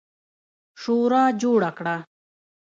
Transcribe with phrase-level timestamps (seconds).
[0.81, 1.95] شورا جوړه کړه.